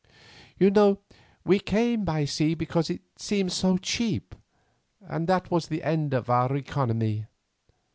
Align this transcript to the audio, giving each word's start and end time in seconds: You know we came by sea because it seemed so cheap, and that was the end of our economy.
You 0.57 0.71
know 0.71 0.97
we 1.45 1.59
came 1.59 2.05
by 2.05 2.25
sea 2.25 2.55
because 2.55 2.89
it 2.89 3.01
seemed 3.17 3.51
so 3.51 3.77
cheap, 3.77 4.33
and 4.99 5.27
that 5.27 5.51
was 5.51 5.67
the 5.67 5.83
end 5.83 6.15
of 6.15 6.27
our 6.27 6.55
economy. 6.55 7.27